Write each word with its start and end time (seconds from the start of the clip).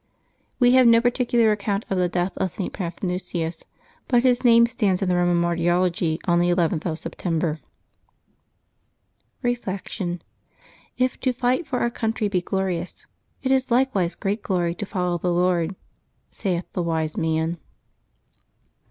We 0.57 0.71
have 0.71 0.87
no 0.87 0.99
particular 0.99 1.51
account 1.51 1.85
of 1.87 1.99
the 1.99 2.09
death 2.09 2.35
of 2.37 2.55
St. 2.55 2.73
Paphnutius, 2.73 3.65
but 4.07 4.23
his 4.23 4.43
name 4.43 4.65
stands 4.65 5.03
in 5.03 5.09
the 5.09 5.15
Roman 5.15 5.37
Martyrology 5.37 6.19
on 6.25 6.39
the 6.39 6.49
11th 6.49 6.87
of 6.87 6.97
September. 6.97 7.59
Reflection.— 9.43 10.23
If 10.97 11.19
to 11.19 11.31
fight 11.31 11.67
for 11.67 11.77
our 11.81 11.91
country 11.91 12.27
be 12.29 12.41
glorious," 12.41 13.05
it 13.43 13.51
is 13.51 13.69
likewise 13.69 14.15
great 14.15 14.41
glory 14.41 14.73
to 14.73 14.87
follow 14.87 15.19
the 15.19 15.31
Lord,'' 15.31 15.75
saith 16.31 16.65
the 16.73 16.81
Wise 16.81 17.15
Man. 17.15 17.59